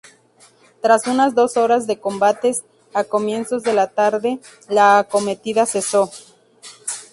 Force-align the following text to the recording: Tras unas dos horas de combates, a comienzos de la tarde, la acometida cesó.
Tras 0.81 1.05
unas 1.05 1.35
dos 1.35 1.57
horas 1.57 1.85
de 1.85 1.99
combates, 1.99 2.63
a 2.91 3.03
comienzos 3.03 3.61
de 3.61 3.73
la 3.73 3.85
tarde, 3.91 4.39
la 4.67 4.97
acometida 4.97 5.67
cesó. 5.67 6.09